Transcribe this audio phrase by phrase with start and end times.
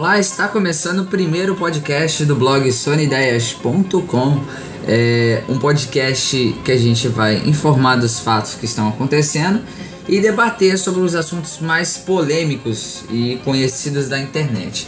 [0.00, 4.40] Olá, está começando o primeiro podcast do blog sonideias.com.
[4.88, 9.60] É um podcast que a gente vai informar dos fatos que estão acontecendo
[10.08, 14.86] e debater sobre os assuntos mais polêmicos e conhecidos da internet.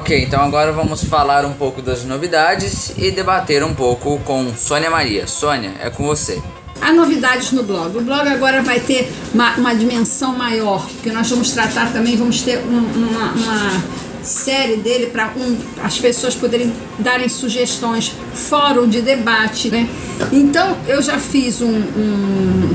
[0.00, 4.88] Ok, então agora vamos falar um pouco das novidades e debater um pouco com Sônia
[4.88, 5.26] Maria.
[5.26, 6.42] Sônia, é com você.
[6.80, 7.98] Há novidades no blog.
[7.98, 12.40] O blog agora vai ter uma, uma dimensão maior, porque nós vamos tratar também, vamos
[12.40, 19.00] ter um, uma, uma série dele para um, as pessoas poderem darem sugestões, fórum de
[19.00, 19.88] debate, né?
[20.32, 22.70] Então eu já fiz um, um,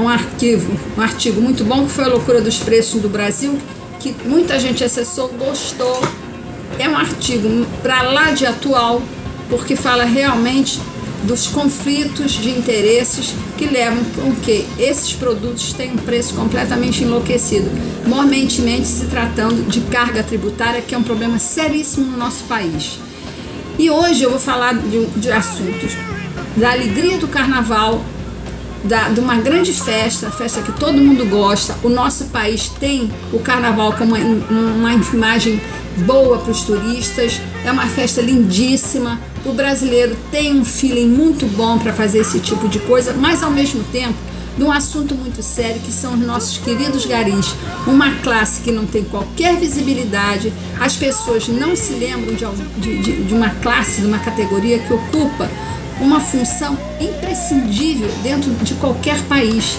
[0.00, 3.58] um arquivo, um artigo muito bom que foi a loucura dos preços do Brasil,
[3.98, 6.02] que muita gente acessou, gostou.
[6.78, 9.02] É um artigo para lá de atual,
[9.48, 10.80] porque fala realmente
[11.24, 17.70] dos conflitos de interesses que levam com que esses produtos tenham um preço completamente enlouquecido,
[18.04, 22.98] momentemente se tratando de carga tributária, que é um problema seríssimo no nosso país.
[23.78, 25.92] E hoje eu vou falar de, de assuntos
[26.56, 28.04] da alegria do carnaval,
[28.82, 31.76] da, de uma grande festa, festa que todo mundo gosta.
[31.84, 35.60] O nosso país tem o carnaval como uma, uma imagem
[35.98, 39.20] boa para os turistas, é uma festa lindíssima.
[39.44, 43.50] O brasileiro tem um feeling muito bom para fazer esse tipo de coisa, mas ao
[43.50, 44.14] mesmo tempo
[44.56, 47.54] de um assunto muito sério que são os nossos queridos garis,
[47.86, 53.34] uma classe que não tem qualquer visibilidade, as pessoas não se lembram de, de, de
[53.34, 55.50] uma classe, de uma categoria que ocupa
[56.00, 59.76] uma função imprescindível dentro de qualquer país.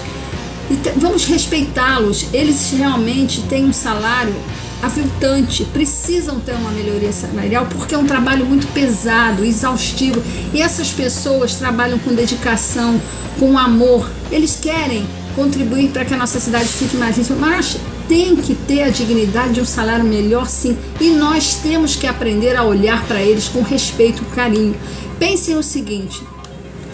[0.69, 4.36] E vamos respeitá-los, eles realmente têm um salário
[4.84, 10.22] aviltante, precisam ter uma melhoria salarial porque é um trabalho muito pesado, exaustivo.
[10.53, 13.02] E essas pessoas trabalham com dedicação,
[13.40, 14.12] com amor.
[14.30, 18.84] Eles querem contribuir para que a nossa cidade fique mais limpa, mas tem que ter
[18.84, 20.78] a dignidade de um salário melhor, sim.
[21.00, 24.75] E nós temos que aprender a olhar para eles com respeito carinho.
[25.18, 26.22] Pensem o seguinte: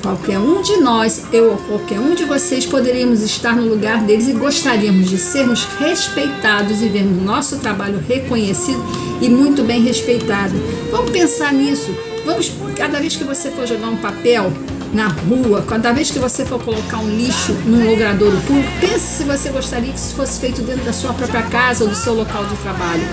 [0.02, 4.30] Qualquer um de nós, eu ou qualquer um de vocês, poderíamos estar no lugar deles
[4.30, 8.82] e gostaríamos de sermos respeitados e vermos nosso trabalho reconhecido
[9.22, 10.54] e muito bem respeitado.
[10.90, 11.94] Vamos pensar nisso.
[12.26, 14.52] Vamos, cada vez que você for jogar um papel
[14.94, 19.24] na rua, cada vez que você for colocar um lixo num logradouro público, pense se
[19.24, 22.46] você gostaria que isso fosse feito dentro da sua própria casa ou do seu local
[22.46, 23.04] de trabalho.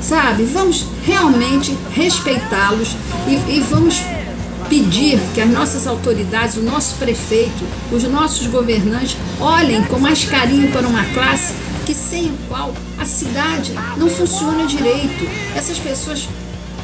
[0.00, 0.44] Sabe?
[0.44, 2.96] Vamos realmente respeitá-los
[3.26, 4.02] e, e vamos
[4.68, 10.70] pedir que as nossas autoridades, o nosso prefeito, os nossos governantes olhem com mais carinho
[10.70, 11.54] para uma classe
[11.86, 15.26] que sem a qual a cidade não funciona direito.
[15.56, 16.28] Essas pessoas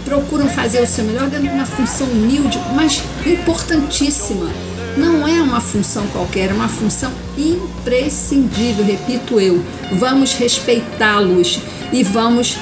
[0.05, 4.51] procuram fazer o seu melhor dentro de uma função humilde, mas importantíssima.
[4.97, 9.63] Não é uma função qualquer, é uma função imprescindível, repito eu.
[9.93, 11.59] Vamos respeitá-los
[11.93, 12.57] e vamos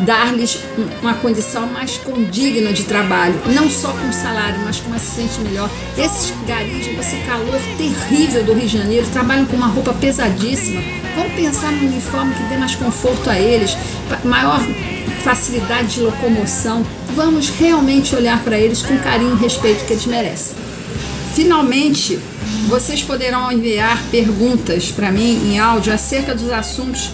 [0.00, 0.58] dar-lhes
[1.00, 5.70] uma condição mais condigna de trabalho, não só com salário, mas com assistente melhor.
[5.96, 10.82] Esses garis, esse calor terrível do Rio de Janeiro, trabalham com uma roupa pesadíssima.
[11.14, 13.76] Vamos pensar no uniforme que dê mais conforto a eles,
[14.24, 14.60] maior
[15.24, 16.84] facilidade de locomoção.
[17.14, 20.56] Vamos realmente olhar para eles com carinho e respeito que eles merecem.
[21.34, 22.18] Finalmente,
[22.68, 27.10] vocês poderão enviar perguntas para mim em áudio acerca dos assuntos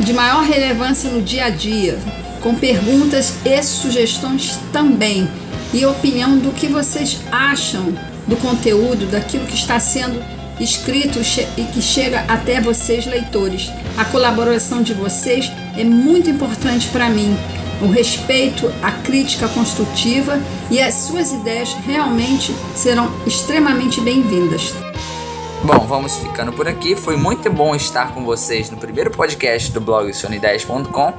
[0.00, 1.98] de maior relevância no dia a dia,
[2.40, 5.28] com perguntas e sugestões também,
[5.72, 7.92] e opinião do que vocês acham
[8.26, 10.20] do conteúdo, daquilo que está sendo
[10.58, 11.20] escrito
[11.56, 13.70] e que chega até vocês, leitores.
[13.96, 17.36] A colaboração de vocês é muito importante para mim.
[17.82, 20.38] O respeito, a crítica construtiva
[20.70, 24.74] e as suas ideias realmente serão extremamente bem-vindas.
[25.62, 26.96] Bom, vamos ficando por aqui.
[26.96, 31.12] Foi muito bom estar com vocês no primeiro podcast do blog sony10.com.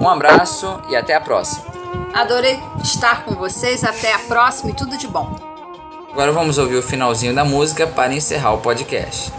[0.00, 1.64] Um abraço e até a próxima.
[2.14, 3.82] Adorei estar com vocês.
[3.82, 5.36] Até a próxima e tudo de bom.
[6.12, 9.32] Agora vamos ouvir o finalzinho da música para encerrar o podcast.